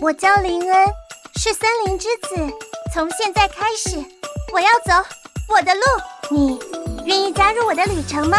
[0.00, 0.86] 我叫林恩，
[1.34, 2.36] 是森林之子。
[2.94, 3.98] 从现在开始，
[4.52, 4.92] 我要走
[5.48, 5.80] 我的路。
[6.30, 6.60] 你
[7.04, 8.38] 愿意加入我的旅程吗？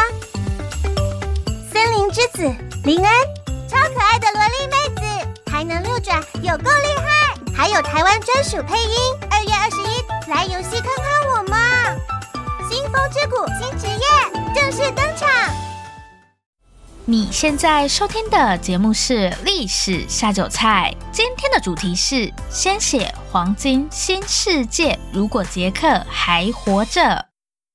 [1.71, 2.43] 森林之子
[2.85, 3.13] 林恩，
[3.67, 7.35] 超可爱的萝莉妹子，还能六转，有够厉害！
[7.53, 8.97] 还有台湾专属配音。
[9.29, 11.57] 二月二十一，来游戏看看我吗？
[12.71, 14.05] 新风之谷新职业
[14.55, 15.27] 正式登场。
[17.09, 24.95] 你现在收听的节目是《历史下酒菜》，今天的主题是“鲜血黄金新世界”。
[25.11, 27.25] 如果杰克还活着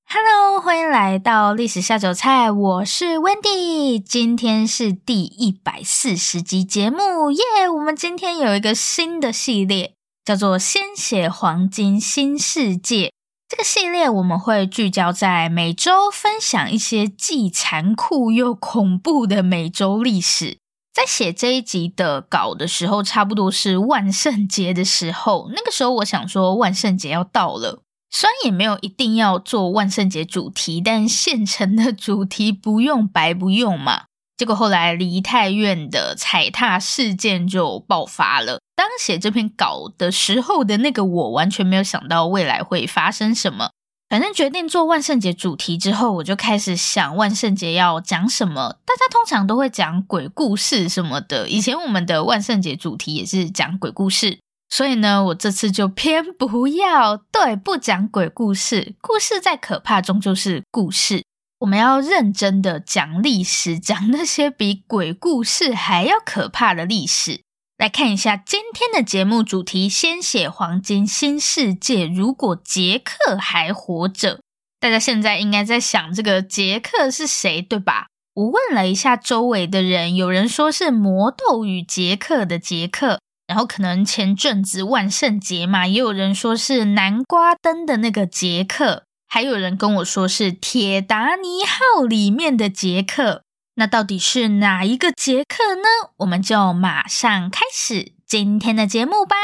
[0.08, 13.10] ，Hello，欢迎来到《历史下酒菜》，我是 Wendy，今天是第一百四十集节目，耶、我们今天有一个新的系列，叫做“鲜血黄金新世界”。
[13.54, 20.58] 这个系列我们会聚焦在每周，分享一些既残酷又恐怖的美洲历史。
[20.92, 25.50] 在写这一集的稿的时候，差不多是万圣节的时候。
[25.54, 34.06] 那个时候，我想说万圣节要到了，虽然也没有一定要做万圣节主题，但现成的主题不用白不用嘛。
[34.36, 38.58] 结果后来梨泰院的踩踏事件就爆发了。
[38.76, 43.70] 当写这篇稿的时候的那个我，完全没有想到未来会发生什么。
[44.10, 48.76] 反正决定做万圣节主题之后，我就开始想万圣节要讲什么。
[48.84, 51.48] 大家通常都会讲鬼故事什么的。
[51.48, 58.94] 以前我们的万圣节主题也是讲鬼故事，所以呢，我这次就偏不要，对，不讲鬼故事。
[59.00, 61.24] 故事再可怕，终究是故事。
[61.60, 67.40] 我们要认真的讲历史，讲那些比鬼故事还要可怕的历史。
[67.84, 72.06] 来看一下今天的节目主题：鲜血黄金新世界。
[72.06, 74.40] 如果杰克还活着，
[74.80, 78.06] 大家现在应该在想这个杰克是谁，对吧？
[78.32, 89.02] 我问了一下周围的人，有人说是《魔豆与杰克》的杰克，然后可能前阵子万圣节嘛，也有人说是南瓜灯的那个杰克。
[89.28, 93.42] 还有人跟我说是《铁达尼号》里面的杰克，
[93.74, 96.12] 那到底是哪一个杰克呢？
[96.18, 99.36] 我们就马上开始今天的节目吧。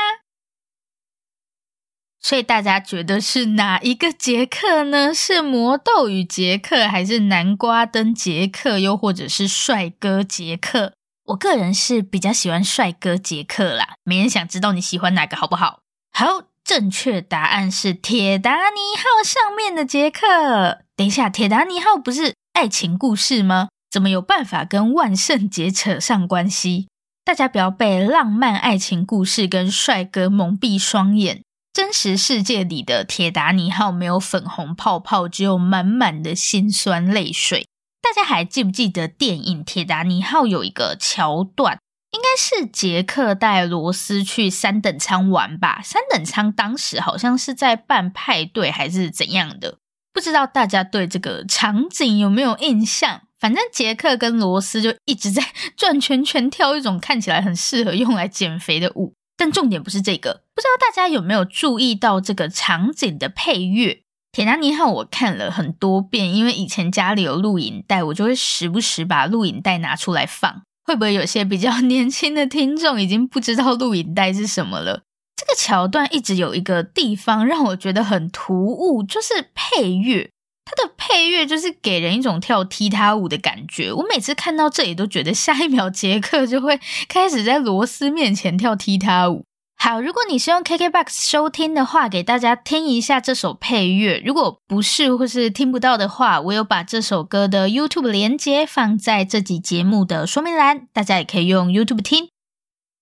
[2.21, 5.13] 所以大家觉得是哪一个杰克呢？
[5.15, 10.93] 是魔豆与杰克，还是南瓜灯杰克，又或者是帅哥杰克？
[11.25, 13.95] 我个人是比较喜欢帅哥杰克啦。
[14.05, 15.81] 没人想知道你喜欢哪个，好不好？
[16.13, 16.45] 好。
[16.63, 20.83] 正确答案是铁达尼号上面的杰克。
[20.95, 23.71] 等一下，铁达尼号不是爱情故事吗？
[23.91, 26.87] 怎么有办法跟万圣节扯上关系？
[27.25, 31.43] 大家不要被浪漫爱情故事跟帅哥蒙蔽双眼。
[31.73, 37.67] 真实世界里的铁达尼号没有粉红泡泡，只有满满的辛酸泪水。
[38.01, 41.79] 大家还记不记得电影《铁达尼号》有一个桥段？
[42.13, 45.81] 应该是杰克带罗斯去三等舱玩吧？
[45.85, 49.79] 三等舱当时好像是在办派对还是怎样的？
[50.13, 53.23] 不知道大家对这个场景有没有印象？
[53.41, 55.43] 反正杰克跟罗斯就一直在
[55.77, 59.15] 转圈圈，跳一种看起来很适合用来减肥的舞。
[59.37, 64.03] 但重点不是这个，不知道大家有没有注意到这个场景的配乐？
[64.31, 70.63] 铁达尼号我看了很多遍，因为以前家里有录影带，我就会时不时把录影带拿出来放。
[70.85, 75.03] 会不会有些比较 年轻的听众已经不知道录影带是什么了？
[75.35, 80.31] 这个桥段一直有一个地方让我觉得很突兀，就是配乐。
[80.65, 83.93] 它的配乐就是给人一种跳踢踏舞的感觉。
[83.93, 86.79] 我每次看到这里都觉得下一秒杰克就会
[87.09, 89.45] 开始在罗斯面前跳踢踏舞。
[89.83, 94.23] 好，如果你是用 KKBOX 收听的话，给大家听一下这首配乐。
[94.25, 102.29] 如果不是或是听不到的话，我有把这首歌的 YouTube 连接放在这集节目的说明栏，大家也可以用 YouTube 听。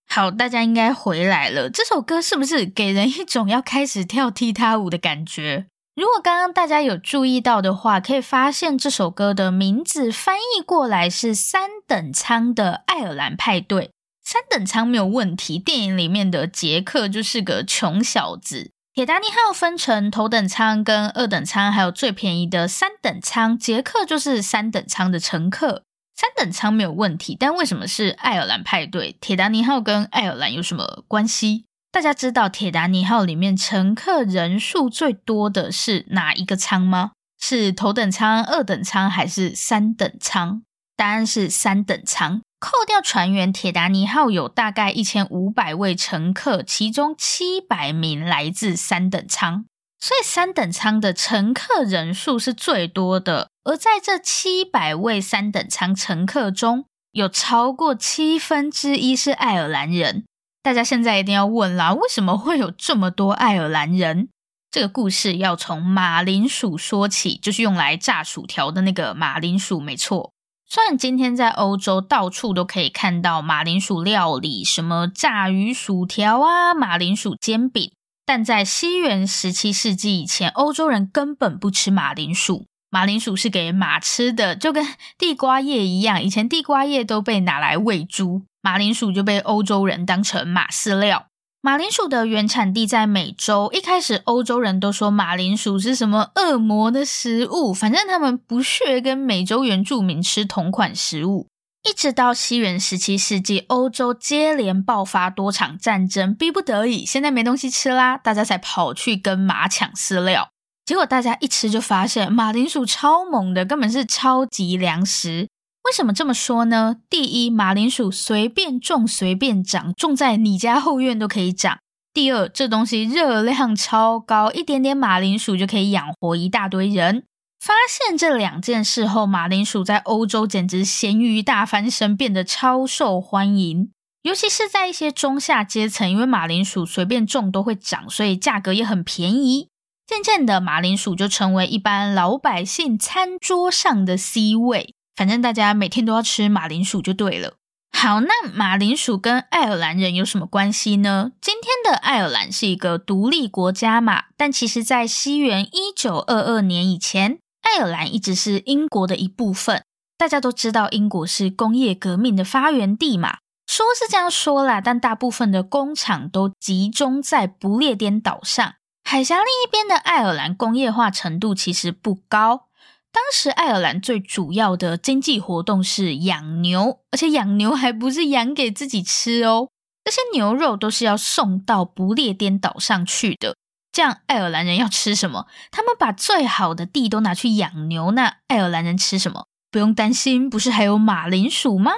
[0.09, 1.69] 好，大家应该回来了。
[1.69, 5.67] 这首歌是不是给人一种要开始跳踢踏舞的感觉？
[5.99, 13.91] 如果刚刚大家有注意到的话，可以发现这首歌的名字翻译过来是三等舱的爱尔兰派对。
[14.23, 15.59] 三等舱没有问题。
[15.59, 18.71] 电影里面的杰克就是个穷小子。
[18.95, 23.59] 铁达尼号分成头等舱跟二等舱，还有最便宜的三等舱。
[23.59, 25.83] 杰克就是三等舱的乘客。
[26.15, 29.17] 三等舱没有问题，但为什么是爱尔兰派对？
[29.21, 31.65] 铁达尼号跟爱尔兰有什么关系？
[31.99, 37.11] 大家知道铁达尼号里面乘客人数最多的是哪一个舱吗？
[37.41, 40.62] 是头等舱、二等舱还是三等舱？
[40.97, 42.41] 答案是三等舱。
[42.61, 49.65] 扣掉船员，铁达尼号有大概一千五百位乘客，其中七百名来自三等舱，
[49.99, 53.49] 所以三等舱的乘客人数是最多的。
[53.65, 60.25] 而在这七百位三等舱乘客中，有超过七分之一是爱尔兰人。
[60.69, 64.29] 大家现在一定要问啦，为什么会有这么多爱尔兰人？
[64.70, 70.35] 这个故事要从马铃薯说起，就是用来炸薯条的那个马铃薯，没错。
[70.69, 77.91] 虽然今天在欧洲到处都可以看到马铃薯料理，什么炸鱼薯条啊、马铃薯煎饼，
[78.26, 82.67] 但在西元十七世纪以前，欧洲人根本不吃马铃薯。
[82.91, 84.87] 马铃薯是给马吃的，就跟
[85.17, 91.29] 地瓜叶一样，以前地瓜叶都被拿来喂猪，马铃薯就被欧洲人当成马饲料。
[91.62, 101.47] 马铃薯的原产地在美洲，一开始欧洲人都说马铃薯是什么恶魔的食物，反正他们不屑跟美洲原住民吃同款食物。
[101.88, 110.50] 一直到西元十七世纪，欧洲接连爆发多场战争，逼不得已，现在没东西吃啦，大家才跑去跟马抢饲料。
[110.85, 115.49] 结果大家一吃就发现马铃薯超猛的，根本是超级粮食。
[115.88, 116.96] 为什么这么说呢？
[117.08, 121.79] 第一，马铃薯随便种随便长，种在你家后院都可以长。
[122.12, 127.25] 第二，这东西热量超高，一点点马铃薯就可以养活一大堆人。
[127.58, 133.91] 发现这两件事后，马铃薯在欧洲简直咸鱼大翻身，变得超受欢迎。
[134.20, 139.69] 尤其是在一些中下阶层，因为马铃薯随便种都会长，所以价格也很便宜。
[140.06, 144.94] 渐渐的，马铃薯就成为一般老百姓餐桌上的 C 位。
[145.19, 147.55] 反正大家每天都要吃马铃薯就对了。
[147.91, 151.32] 好，那马铃薯跟爱尔兰人有什么关系呢？
[151.41, 159.82] 今天的爱尔兰是一个独立国家嘛，但其实在西元一九二二年以前，爱尔兰一直是英国的一部分。
[160.17, 172.68] 大家都知道英国是工业革命的发源地嘛，说是这样说啦，但大部分的工厂都集中在不列颠岛上，海峡另一边的爱尔兰工业化程度其实不高。
[173.10, 179.69] 当时爱尔兰最主要的经济活动是养牛，而且养牛还不是养给自己吃哦，
[180.05, 183.56] 这些牛肉都是要送到不列颠岛上去的。
[183.90, 185.46] 这样爱尔兰人要吃什么？
[185.70, 189.46] 他们把最好的地都拿去养牛，那爱尔兰人吃什么？
[189.70, 191.93] 不用担心，不是还有马铃薯吗？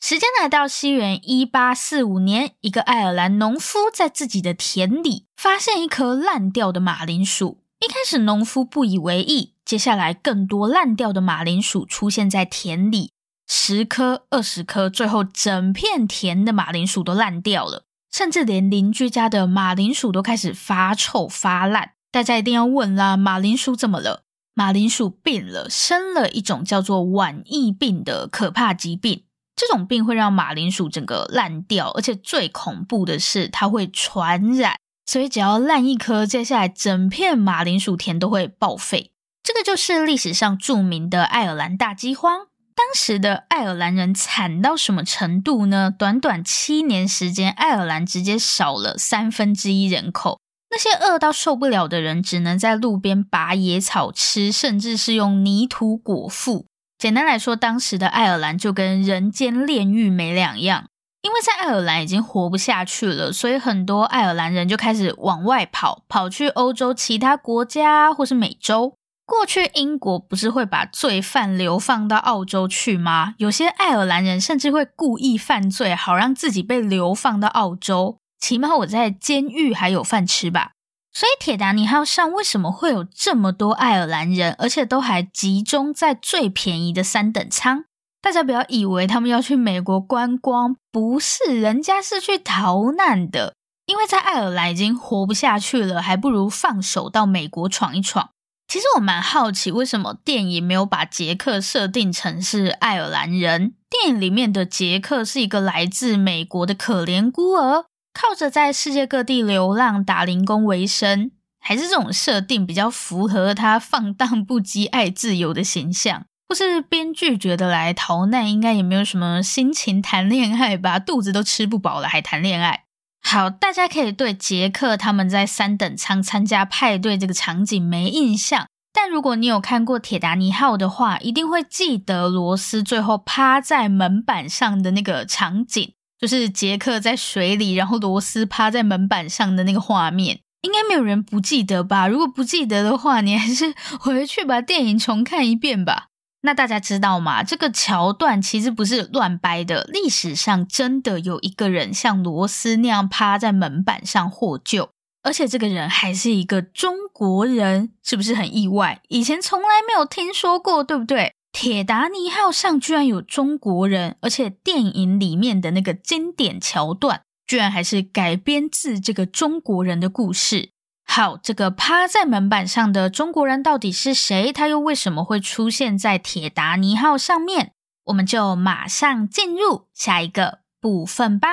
[0.00, 7.62] 时间来到西元一八四五年，一个爱尔兰农夫在自己的田里发现一颗烂掉的马铃薯。
[7.80, 9.54] 一开始农夫不以为意。
[9.66, 13.10] 接下来，更多烂掉的马铃薯出现在田里，
[13.48, 17.82] 十颗、二十颗，最后整片田的马铃薯都烂掉了，
[18.12, 21.94] 甚至连邻居家的马铃薯都开始发臭发烂。
[22.12, 24.22] 大家一定要问啦，马铃薯怎么了？
[24.54, 29.24] 马铃薯病了，生了一种叫做晚疫病的可怕疾病。
[29.56, 39.10] 这种病会让马铃薯整个烂掉，而且最恐怖的是它会传染，所以只要烂一颗，接下来整片马铃薯田都会报废。
[39.46, 42.48] 这个就是历史上著名的爱尔兰大饥荒。
[42.74, 45.88] 当时的爱尔兰人惨到什么程度呢？
[45.96, 50.40] 短短七年时间，爱尔兰直接少了三分之一人口。
[50.70, 56.66] 那些饿到受不了的人，只能在路边拔野草吃，甚至是用泥土果腹。
[56.98, 60.86] 简单来说，当时的爱尔兰就跟人间炼狱没两样。
[61.22, 68.96] 因为在爱尔兰已经活不下去了，所以很多爱尔兰人就开始往外跑，跑去欧洲其他国家或是美洲。
[69.26, 73.34] 过去英国不是会把罪犯流放到澳洲去吗？
[73.38, 78.18] 有些爱尔兰人甚至会故意犯罪，好让自己被流放到澳洲。
[78.38, 80.70] 起码我在监狱还有饭吃吧。
[81.12, 87.84] 所以铁达尼号上为什么会有这么多爱尔兰人，而且都还集中在最便宜的三等舱？
[88.22, 93.54] 大家不要以为他们要去美国观光，不是，人家是去逃难的。
[93.86, 98.30] 因为在爱尔兰已经活不下去了，还不如放手到美国闯一闯。
[98.68, 103.74] 其实我蛮好奇，为什么电影没有把杰克设定成是爱尔兰人？
[103.88, 111.30] 电影里面的杰克是一个来自美国的可怜孤儿，靠着在世界各地流浪打零工为生，
[111.60, 116.26] 还是这种设定比较符合他放荡不羁、爱自由的形象？
[116.48, 120.98] 或是编剧觉得来逃难应该也没有什么心情谈恋爱吧？
[120.98, 122.85] 肚子都吃不饱了，还谈恋爱？
[123.28, 142.06] 好，大家可以对杰克他们在三等舱参加派对这个场景没印象，但如果你有看过《铁达尼号》的话，一定会记得罗斯最后趴在门板上的那个场景，就是杰克在水里，然后罗斯趴在门板上的那个画面，应该没有人不记得吧？
[142.06, 146.06] 如果不记得的话，你还是 回去把电影重看一遍吧。
[146.46, 147.42] 那大家知道吗？
[147.42, 154.90] 这个桥段其实不是乱掰的，历史上真的有一个人像罗斯那样趴在门板上获救，
[155.24, 159.00] 而且这个人还是一个中国人，是不是很意外？
[159.08, 161.32] 以前从来没有听说过，对不对？
[161.50, 170.70] 铁达尼号上居然有中国人，而且电影里面的那个经典桥段，居然还是改编自这个中国人的故事。
[171.16, 174.52] 好，这个趴在门板上的中国人到底是谁？
[174.52, 177.72] 他又为什么会出现在铁达尼号上面？
[178.04, 181.48] 我们就马上进入下一个部分吧。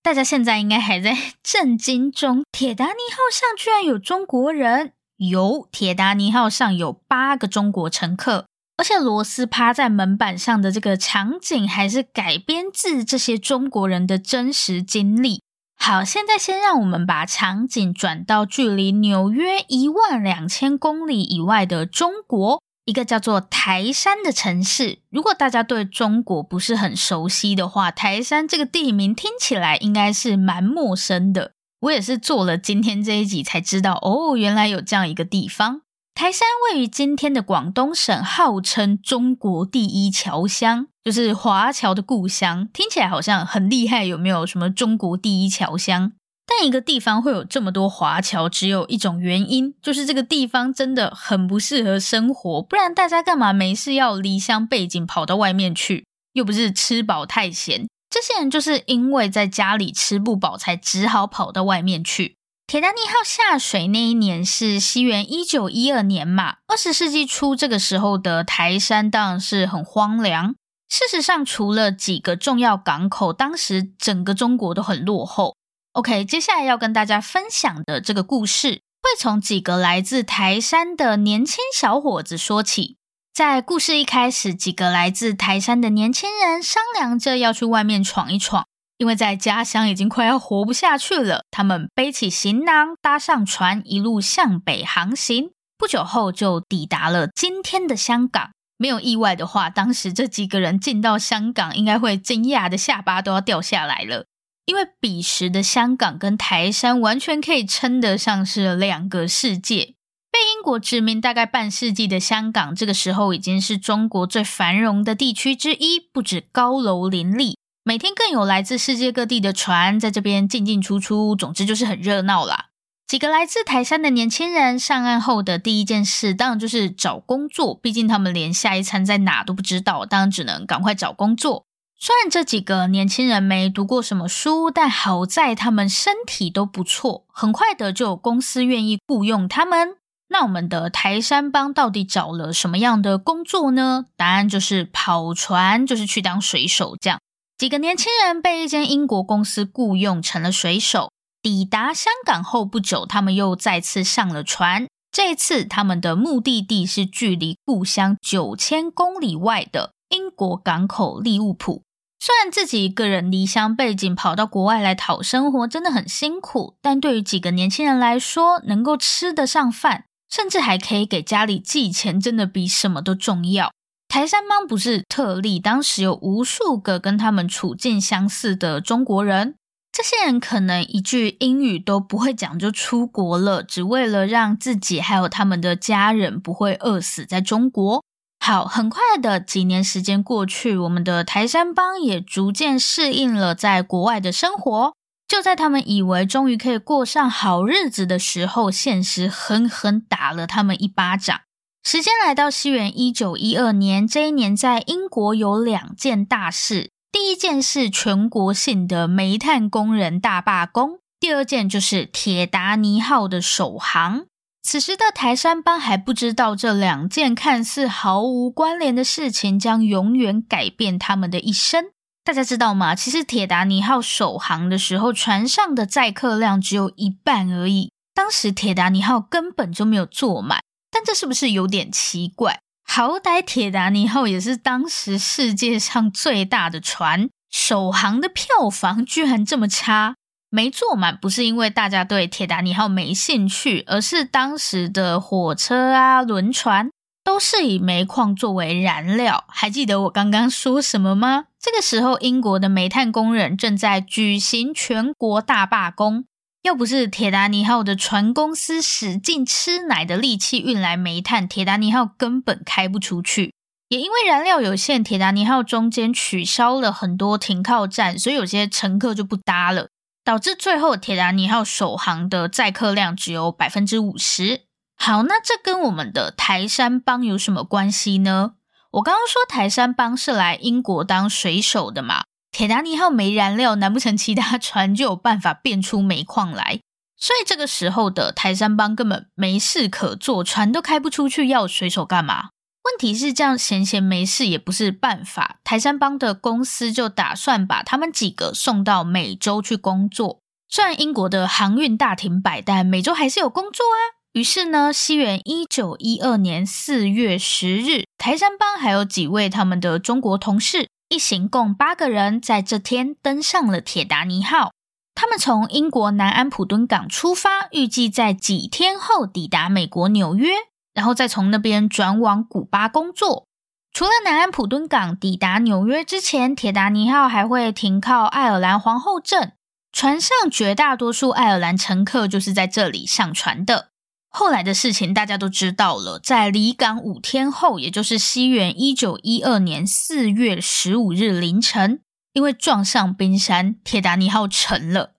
[0.00, 4.92] 大家现在应该还在 震惊中，铁达尼号上居然有中国人。
[5.16, 15.42] 有，铁达尼号上有八个中国乘客，而且罗斯趴在门板上的这个场景还是改编自这些中国人的真实经历。
[15.86, 22.62] 好，现在先让我们把场景转到距离纽约一万两千公里以外的中国。
[22.86, 31.52] 一个叫做台山的城市，如果大家对中国不是很熟悉的话，台山这个地名听起来应该是蛮陌生的。
[31.80, 35.82] 我也是做了今天这一集才知道，哦，原来有这样一个地方。
[36.14, 44.04] 台山位于今天的广东省，号称中国第一侨乡，就是华侨的故乡，听起来好像很厉害。
[44.04, 46.12] 有没有什么中国第一侨乡？
[46.46, 52.62] 但一个地方会有这么多华侨，只有一种原因，就是这个地方真的很不适合生活。
[52.62, 56.06] 不然大家干嘛没事要离乡背井跑到外面去？
[56.34, 62.36] 又不是吃饱太闲，这些人就是因为在家里吃不饱，才只好跑到外面去。
[62.66, 70.54] 铁达尼号下水那一年是西元一九一二年嘛，二十世纪初这个时候的台山当然是很荒凉。
[70.88, 75.56] 事实上，除了几个重要港口，当时整个中国都很落后。
[75.92, 82.96] OK，接下来要跟大家分享的这个故事，会从几个来自台山的年轻小伙子说起。
[83.34, 88.63] 在故事一开始，几个来自台山的年轻人商量着要去外面闯一闯，
[88.98, 91.42] 因为在家乡已经快要活不下去了。
[91.50, 95.50] 他们背起行囊，搭上船，一路向北航行。
[95.76, 98.50] 不久后，就抵达了今天的香港。
[98.76, 104.26] 没有意外的话，当时这几个人进到香港，应该会惊讶的下巴都要掉下来了。
[104.66, 109.94] 因为彼时的香港跟台山完全可以称得上是两个世界。
[110.32, 122.68] 被英国殖民大概半世纪的香港，这个时候已经是中国最繁荣的地区之一，不止高楼林立，每天更有来自世界各地的船在这边进进出出，总之就是很热闹啦。
[123.06, 131.66] 几个来自台山的年轻人上岸后的第一件事，当然就是找工作，毕竟他们连下一餐在哪都不知道，当然只能赶快找工作。
[132.00, 139.98] 虽然这几个年轻人没读过什么书，但好在他们身体都不错，很快的就有公司愿意雇佣他们。
[140.28, 144.06] 那我们的台山帮到底找了什么样的工作呢？
[144.16, 147.20] 答案就是跑船，就是去当水手这样。
[147.64, 151.10] 几个年轻人被一间英国公司雇佣成了水手。
[151.40, 154.86] 抵达香港后不久，他们又再次上了船。
[155.10, 161.80] 这次，他们的目的地是距离故乡九千公里外的英国港口利物浦。
[162.20, 173.72] 虽然自己一个人离乡背井跑到国外来讨生活真的很辛苦，但对于几个年轻人来说，能够吃得上饭，甚至还可以给家里寄钱，真的比什么都重要。
[174.14, 179.56] 台山帮不是特例，当时有无数个跟他们处境相似的中国人，
[179.90, 188.04] 这些人可能一句英语都不会讲就出国了，只为了让自己还有他们的家人不会饿死在中国。
[188.38, 194.94] 好，很快的几年时间过去，我们的台山帮也逐渐适应了在国外的生活。
[195.26, 201.40] 就在他们以为终于可以过上好日子的时候，现实狠狠打了他们一巴掌。
[201.86, 214.24] 时间来到西元一九一二年，这一年在英国有两件大事：第一件是全国性的煤炭工人大罢工；第二件就是铁达尼号的首航。
[214.62, 221.84] 此时的台山帮还不知道，这两件看似毫无关联的事情将永远改变他们的一生。
[222.24, 222.94] 大家知道吗？
[222.94, 227.92] 其实铁达尼号首航的时候，船上的载客量只有一半而已。
[228.14, 230.60] 当时铁达尼号根本就没有坐满，
[230.94, 232.60] 但这是不是有点奇怪？
[232.86, 240.14] 好歹铁达尼号也是当时世界上最大的船，首航的票房居然这么差。
[240.50, 246.88] 没坐满不是因为大家对铁达尼号没兴趣，而是当时的火车啊、轮船
[247.24, 249.42] 都是以煤矿作为燃料。
[249.48, 251.46] 还记得我刚刚说什么吗？
[251.58, 256.26] 这个时候，英国的煤炭工人正在举行全国大罢工。
[256.64, 263.52] 要不是铁达尼号的船公司使劲吃奶的力气运来煤炭，铁达尼号根本开不出去。
[263.90, 269.88] 也因为燃料有限，铁达尼号中间取消了很多停靠站，所以有些乘客就不搭了。
[270.24, 274.62] 导致最后铁达尼号首航的载客量只有百分之五十。
[274.96, 278.52] 好，那这跟我们的台山帮有什么关系呢？
[278.92, 286.78] 我刚刚说台山帮是来英国当水手的嘛，铁达尼号没燃料，难不成其他船就有办法变出煤矿来？
[287.16, 292.50] 所以这个时候的台山帮根本没事可做，船都开不出去，要水手干嘛？
[292.84, 295.56] 问题是这样闲闲没事也不是办法。
[295.64, 300.38] 台山帮的公司就打算把他们几个送到美洲去工作。
[300.68, 304.22] 虽然英国的航运大停摆，但美洲还是有工作啊。
[304.32, 310.86] 于是呢，西元一九一二年四月十日，台山帮还有几位他们的中国同事。
[311.08, 314.72] 一行共八个人，在这天登上了铁达尼号。
[315.14, 320.50] 他们从英国南安普敦港出发，预计在几天后抵达美国纽约，
[320.92, 323.46] 然后再从那边转往古巴工作。
[323.92, 329.52] 除了南安普敦港抵达纽约之前，铁达尼号还会停靠爱尔兰皇后镇。
[329.92, 333.90] 船上绝大多数爱尔兰乘客就是在这里上船的。
[334.36, 342.00] 后来的事情大家都知道了，在离港五天后，也就是西元一九一二年四月十五日凌晨，
[342.32, 345.12] 因为撞上冰山，铁达尼号沉了。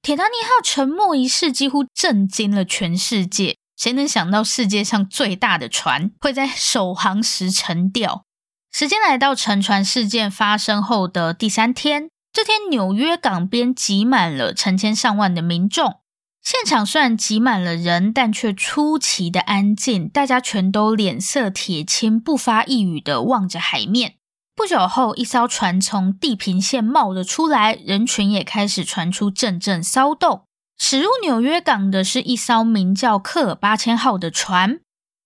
[0.00, 8.24] 铁达尼号沉没一事几乎震惊了全世界，谁能想到世界上最大的船会在首航时沉掉？
[8.72, 16.00] 时间来到沉船事件发生后的第三天，这天纽约港边挤满了成千上万的民众。
[16.44, 24.16] 现场虽然挤满了人，但却出奇的安静，大家全都脸色铁青，不发一语的望着海面。
[24.54, 30.42] 不久后，一艘船从地平线冒了出来，人群也开始传出阵阵骚动。
[30.78, 34.80] 驶入纽约港的是一艘名叫科尔八千号的船。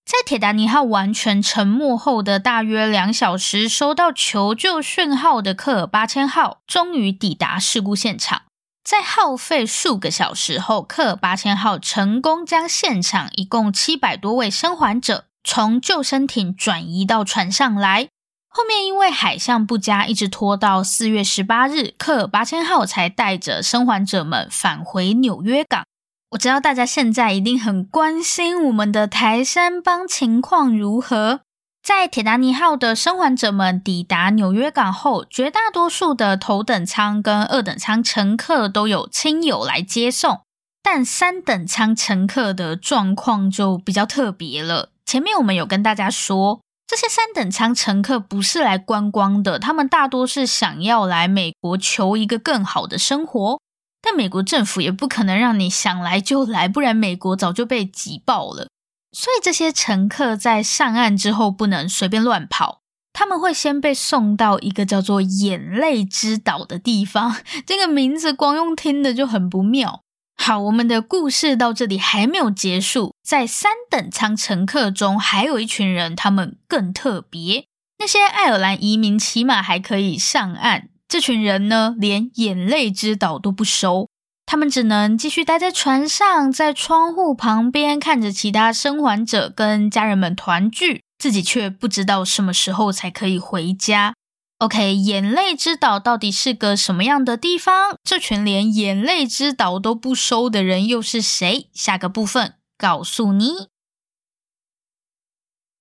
[0.05, 8.43] 在铁达尼号完全沉没后的大约两小时，收到求救讯号的科尔八千号终于抵达事故现场。
[8.89, 18.07] 在耗费数个小时后，科尔八千号成功将现场一共七百多位生还者从救生艇转移到船上来。
[18.47, 25.85] 后面因为海象不佳，一直拖到四月十八日，科尔八千号才带着生还者们返回纽约港。
[26.31, 31.41] 我知道大家现在一定很关心我们的台山帮情况如何。
[31.81, 40.41] 在铁达尼号的生还者们抵达纽约港后，绝大多数的头等舱跟二等舱乘客都有亲友来接送，
[40.83, 44.89] 但三等舱乘客的状况就比较特别了。
[45.05, 53.59] 前面我们有跟大家说，这些三等舱乘客不是来观光的，他们大多是想要来美国求一个更好的生活，
[54.01, 58.67] 但美国政府也不可能让你想来就来，不然美国早就被挤爆了。
[59.11, 67.35] 所以这些乘客在上岸之后不能随便乱跑，他们会先被送到一个叫做“眼泪之岛”的地方。
[67.65, 70.03] 这个名字光用听的就很不妙。
[70.41, 77.65] 好，我们的故事到这里还没有结束，在三等舱乘客中还有一群人，他们更特别。
[77.97, 84.07] 那些爱尔兰移民起码还可以上岸，这群人呢，连“眼泪之岛”都不收。
[84.51, 94.15] 他们只能继续待在船上，在窗户旁边看着其他生还者跟家人们团聚，自己却不知道什么时候才可以回家。
[94.57, 97.95] OK，眼泪之岛到底是个什么样的地方？
[98.03, 101.69] 这群连眼泪之岛都不收的人又是谁？
[101.71, 103.67] 下个部分告诉你。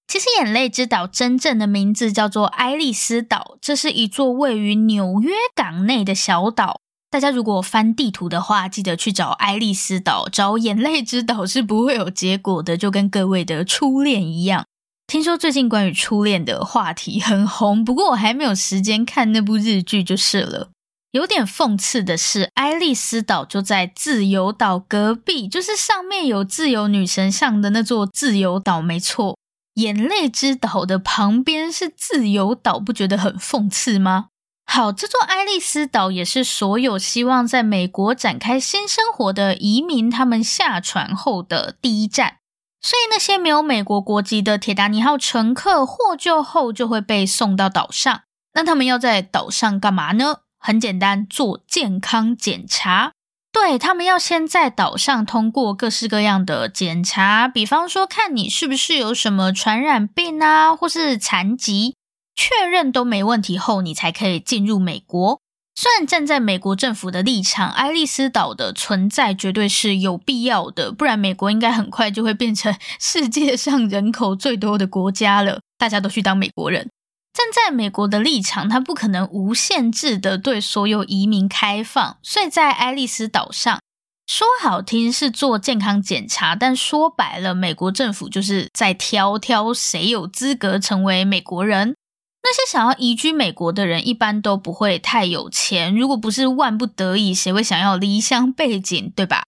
[0.07, 6.83] 其实，眼泪之岛真正的名字叫做爱丽丝岛，这是一座位于纽约港内的小岛。
[7.11, 14.67] 大家如果翻地图的话，记得去找爱丽丝岛，找眼泪之岛是不会有结果的，就跟各位的初恋一样。
[15.07, 20.69] 听说最近关于初恋的话题很红，不过我还没有时间看那部日剧就是了。
[21.13, 29.39] 有点讽刺的是，爱丽丝岛就在自由岛隔壁，就是上面有自由女神像的那座自由岛，没错。
[29.77, 34.27] 眼泪之岛的旁边是自由岛，不觉得很讽刺吗？
[34.71, 42.37] 好，这座爱丽丝岛也是所有希望在美国展开新生活的移民他们下船后的第一站。
[42.81, 48.21] 所以那些没有美国国籍的铁达尼号乘客获救后就会被送到岛上。
[48.53, 50.41] 那他们要在岛上干嘛呢？
[50.61, 53.13] 很简单，做健康检查。
[53.51, 61.97] 对，他们要先在岛上通过各式各样的检查，比方说看你是不是有什么传染病啊，或是残疾。
[62.39, 65.41] 确认都没问题后，你才可以进入美国。
[65.75, 76.89] 虽然站在美国政府的立场，爱丽丝岛的存在绝对是有必要的，不然美国应该很快就会变成世界上人口最多的国家了，大家都去当美国人。
[77.33, 83.81] 站在美国的立场，它不可能无限制的对所有移民开放，所以在爱丽丝岛上，
[84.29, 91.97] 说好听是做健康检查，但说白了，美国政府就是在挑挑谁有资格成为美国人。
[92.43, 95.95] 那些想要移居美国的人，一般都不会太有钱。
[95.95, 99.43] 如果不是万不得已，谁会想要离乡背景，对吧？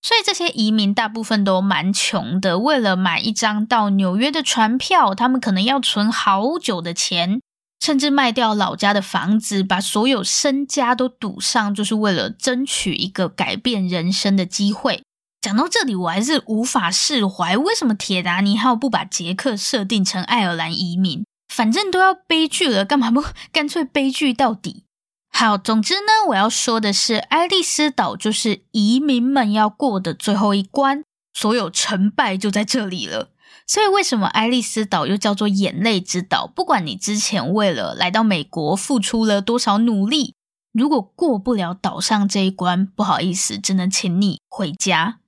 [0.00, 2.60] 所以这些移民大部分都蛮穷的。
[2.60, 7.40] 为了买一张到纽约的船票，他们可能要存好久的钱，
[7.84, 15.02] 甚至卖掉老家的房子，把所有身家都赌上，就是为了争取一个改变人生的机会。
[15.40, 21.24] 讲到这里，我还是无法释怀，为什么铁达尼号不把杰克设定成爱尔兰移民？
[21.48, 24.84] 反正都要悲剧了，干嘛不 干脆悲剧到底？
[25.30, 31.04] 好，总之呢，我要说的是，爱丽丝岛就是移民们要过的最后一关，
[31.34, 33.30] 所有成败就在这里了。
[33.66, 36.46] 所以，为什么爱丽丝岛又叫做眼泪之岛？
[36.46, 40.34] 不管你之前为了来到美国付出了多少努力，
[40.72, 45.18] 如果过不了岛上这一关，不好意思，只能请你回家。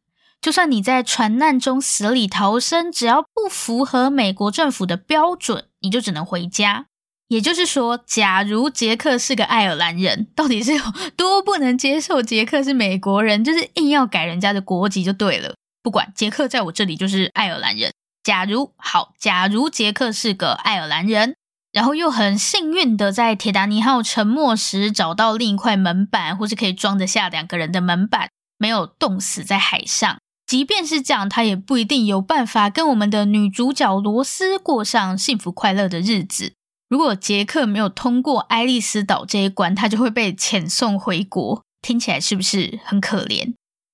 [0.40, 6.86] 就算你在船难中死里逃生，只要不符合美国政府的标准，你就只能回家。
[7.28, 10.82] 也就是说，假如杰克是个爱尔兰人，到底是有
[11.14, 15.54] 多不能接受杰克是美国人，就是硬要改人家的国籍就对了。
[15.82, 17.92] 不管杰克在我这里就是爱尔兰人。
[18.24, 21.34] 假如好，假如杰克是个爱尔兰人，
[21.70, 30.18] 然后又很幸运的在铁达尼号沉没时找到另一块门板，或是可以装得下两个人的门板，没有冻死在海上。
[30.48, 36.54] 即便是这样，他也不一定有办法跟我们的女主角罗斯过上幸福快乐的日子。
[36.88, 41.62] 如果杰克没有通过爱丽丝岛这一关，他就会被遣送回国。
[41.82, 43.52] 听起来是不是很可怜？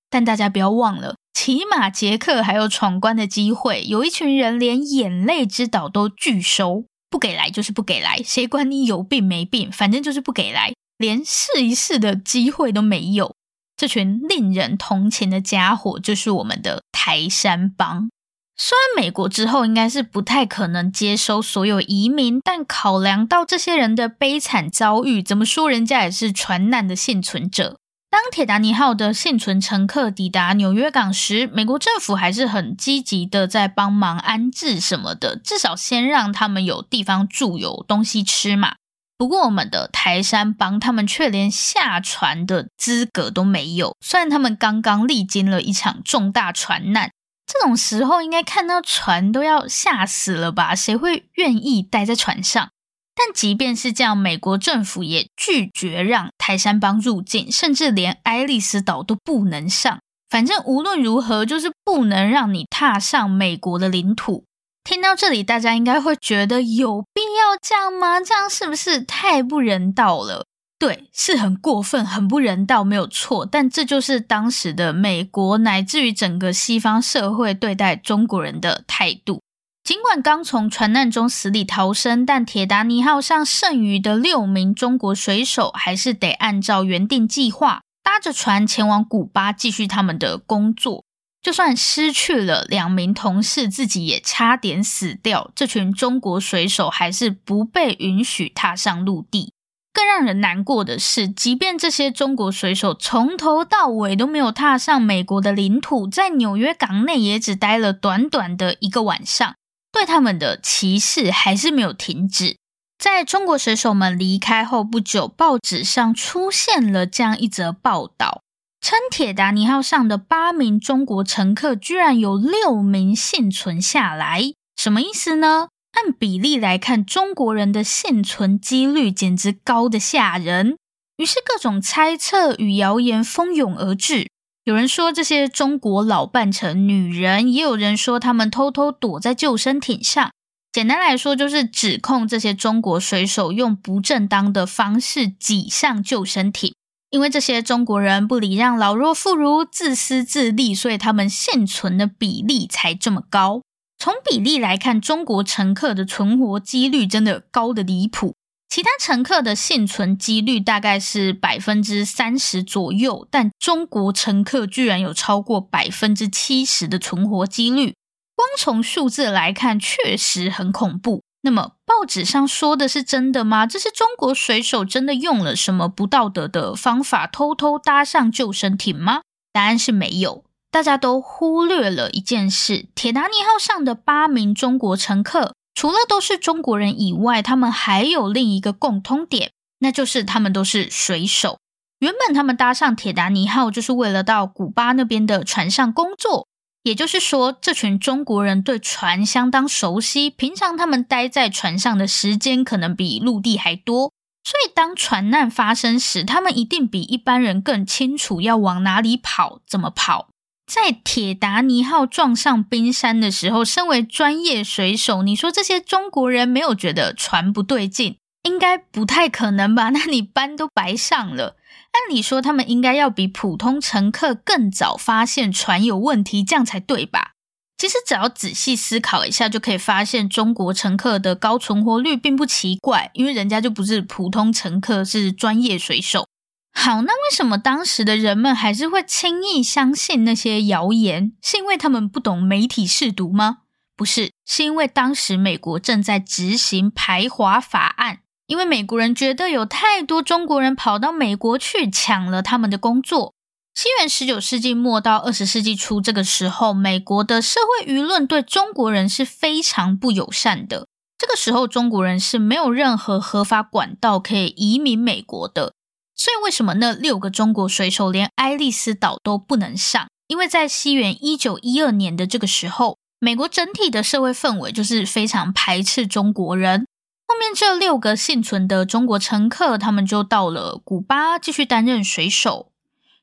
[0.09, 3.83] 但大家不要忘了，起码杰克还有闯关的机会。
[3.85, 13.34] 有一群人连眼泪之岛都拒收，不给来就是不给来，谁管你有病没病，反正就是不给来，连试一试的机会都没有。
[13.77, 18.09] 这群令人同情的家伙，就是我们的台山帮。
[18.57, 27.77] 虽然美国之后应该是不太可能接收所有移民，但考量到这些人的悲惨遭遇，怎么说人家也是船难的幸存者。
[28.09, 38.77] 当铁达尼号的幸存乘客抵达纽约港时，美国政府还是很积极的在帮忙安置什么的，至少先让他们有地方住，有东西吃嘛。
[39.17, 43.97] 不过，我们的台山帮他们却连下船的资格都没有。
[44.01, 47.11] 虽然他们刚刚历经了一场重大船难，
[47.47, 50.75] 这种时候应该看到船都要吓死了吧？
[50.75, 52.71] 谁会愿意待在船上？
[53.15, 60.01] 但即便是这样，美国政府也拒绝让台山帮入境，甚至连爱丽丝岛都不能上。
[60.29, 64.45] 反正无论如何，就是不能让你踏上美国的领土。
[64.85, 68.21] 听到这里，大家应该会觉得有必要这样吗？
[68.21, 70.45] 这样是不是太不人道了？
[70.79, 73.47] 对，是很过分、很不人道，没有错。
[73.47, 79.41] 但这就是当时的美国乃至于整个西方社会对待中国人的态度。
[79.83, 91.04] 尽管刚从船难中死里逃生，但铁达尼号上剩余的六名中国水手还是得按照原定计划搭着船前往古巴继续他们的工作。
[91.45, 95.51] 就算失去了两名同事，自己也差点死掉。
[95.55, 99.53] 这群中国水手还是不被允许踏上陆地。
[99.93, 109.55] 更让人难过的是，即便这些中国水手从头到尾都没有踏上美国的领土，在纽约港内也只待了短短的一个晚上，
[109.93, 112.57] 对他们的歧视还是没有停止。
[112.99, 118.41] 在中国水手们离开后不久，报纸上出现了这样一则报道。
[118.85, 125.69] 称铁达尼号上的八名中国乘客，居然有六名幸存下来，什么意思呢？
[125.93, 130.77] 按比例来看，中国人的幸存几率简直高得吓人。
[131.17, 134.29] 于是各种猜测与谣言蜂拥而至。
[134.65, 140.31] 有人说这些中国老扮成女人，也有人说他们偷偷躲在救生艇上。
[140.71, 146.75] 简单来说，就是指控这些中国水手用不正当的方式挤上救生艇。
[147.11, 153.63] 因为这些中国人不礼让老弱妇孺、自私自利，所以他们幸存的比例才这么高。
[153.99, 158.35] 从比例来看，中国乘客的存活几率真的高得离谱。
[158.69, 167.95] 其他乘客的幸存几率大概是百分之三十左右，但中国乘客居然有超过百分之七十的存活几率。
[168.35, 171.23] 光从数字来看，确实很恐怖。
[171.45, 173.67] 那么报纸上说的是真的吗？
[173.67, 179.21] 这是中国水手真的用了什么不道德的方法偷偷搭上救生艇吗？
[179.53, 180.43] 答案是没有。
[180.71, 191.59] 大家都忽略了一件事：铁达尼号上的八名中国乘客，除了都是中国人以外，他们还有另一个共通点，那就是他们都是水手。
[191.99, 196.49] 原本他们搭上铁达尼号就是为了到古巴那边的船上工作。
[196.85, 204.13] 也就是说，这群中国人对船相当熟悉，平常他们待在船上的时间可能比陆地还多，
[204.45, 210.29] 所以当船难发生时，他们一定比一般人更清楚要往哪里跑，怎么跑。
[210.67, 219.89] 在铁达尼号撞上冰山的时候，身为专业水手，你说这些中国人没有觉得船不对劲，应该不太可能吧？
[219.97, 221.57] 那你班都白上了。
[221.95, 227.31] 按理说，他们应该要比普通乘客更早发现船有问题，这样才对吧？
[227.79, 236.27] 其实只要仔细思考一下，就可以发现中国乘客的高存活率并不奇怪，因为人家就不是普通乘客，是专业水手。
[236.73, 241.33] 好，那为什么当时的人们还是会轻易相信那些谣言？
[241.41, 243.59] 是因为他们不懂媒体试读吗？
[243.97, 248.19] 不是，是因为当时美国正在执行排华法案。
[248.47, 253.33] 因为美国人觉得有太多中国人跑到美国去抢了他们的工作。
[253.75, 260.87] 西元十九世纪末到二十世纪初这个时候，美国的社会舆论对中国人是非常不友善的。
[261.17, 265.73] 这个时候，中国人是没有任何合法管道可以移民美国的。
[266.15, 270.07] 所以，为什么那六个中国水手连爱丽丝岛都不能上？
[270.29, 276.87] 因为在西元一九一二年的这个时候，美国整体的社会氛围就是非常排斥中国人。
[277.27, 282.71] 后面这六个幸存的中国乘客，他们就到了古巴继续担任水手。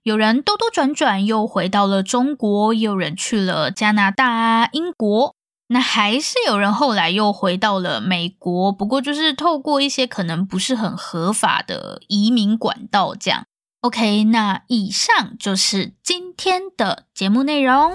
[0.03, 5.35] 有人兜兜转转又回到了中国，也有人去了加拿大、英国。
[5.67, 13.45] 那还是有人后来又回到了美国，不过就是透过一些可能不是很合法的移民管道这样。
[13.79, 17.93] OK，那以上就是今天的节目内容。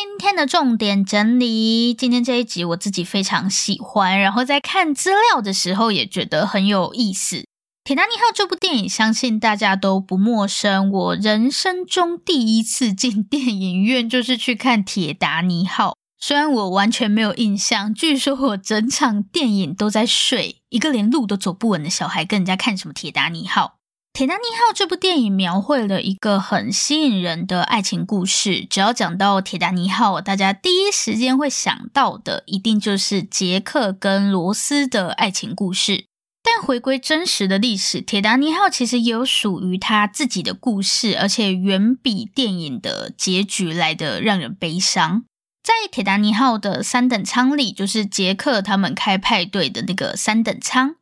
[0.00, 7.38] 今天的重点整理，今天这一集我自己非常喜欢，然后在看资料的时候也觉得很有意思。
[7.82, 10.88] 《铁达尼号》这部电影，相信大家都不陌生。
[10.92, 23.62] 我人生中第一次进电影院就是去看《铁达尼号》，虽然我完全没有印象，据说我整场电影都在睡，一个连路都走不稳的小孩跟人家看什么《铁达尼号》。
[24.18, 28.66] 《铁达尼号》这部电影描绘了一个很吸引人的爱情故事。
[28.68, 36.06] 只要讲到铁达尼号，大家第一时间会想到的一定就是杰克跟罗斯的爱情故事。
[36.42, 45.22] 但回归真实的历史，铁达尼号其实也有属于他自己的故事，而且远比电影的结局来得让人悲伤。
[45.62, 50.96] 在铁达尼号的三等舱里，就是杰克他们开派对的那个三等舱。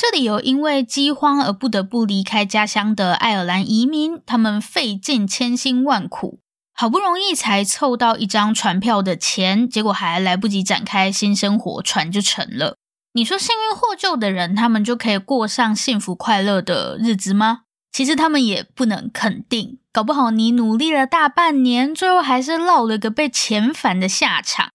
[0.00, 6.40] 这里有因为饥荒而不得不离开家乡的爱尔兰移民，他们费尽千辛万苦，
[6.72, 12.76] 好不容易才凑到一张船票的钱，结果还来不及展开新生活，船就沉了。
[13.12, 17.64] 你说幸运获救的人，他们就可以过上幸福快乐的日子吗？
[17.92, 24.70] 其实他们也不能肯定，搞不好你努力了大半年，最后还是落了个被遣返的下场。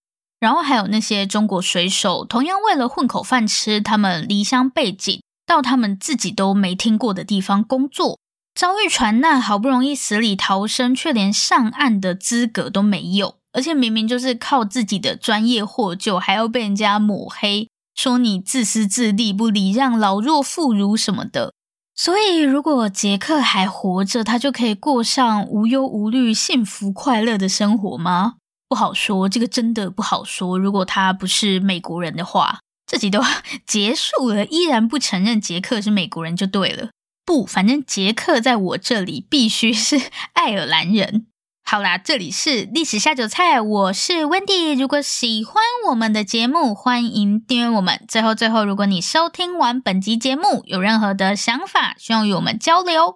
[0.45, 8.19] 然后还有那些中国水手，同样为了混口饭吃，他们离乡背井，到他们自己都没听过的地方工作，
[8.53, 13.37] 遭遇船难，好不容易死里逃生，却连上岸的资格都没有。
[13.53, 21.53] 而且明明就是靠自己的专业获救，还要被人家抹黑，说你自私自利，不礼让老弱妇孺什么的。
[21.95, 28.35] 所以，如果杰克还活着，他就可以过上无忧无虑、幸福快乐的生活吗？
[28.75, 30.59] 不好说，这个真的不好说。
[30.59, 33.21] 如果他不是美国人的话，这集都
[33.65, 36.89] 结束了，依然不承认杰克是美国人就对了。
[37.25, 39.97] 不，反正杰克在我这里必须是
[40.35, 41.27] 爱尔兰人。
[41.63, 44.77] 好啦，这里是历史下酒菜，我是 Wendy。
[44.77, 48.03] 如果喜欢我们的节目，欢迎订阅我们。
[48.09, 53.15] 最后，最后，如果你收听完本集节目，有任何的想法，希望与我们交流。